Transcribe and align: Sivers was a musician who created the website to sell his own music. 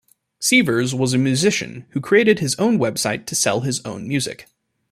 Sivers 0.41 0.95
was 0.95 1.13
a 1.13 1.19
musician 1.19 1.85
who 1.91 2.01
created 2.01 2.39
the 2.39 2.43
website 2.45 3.27
to 3.27 3.35
sell 3.35 3.59
his 3.59 3.85
own 3.85 4.07
music. 4.07 4.47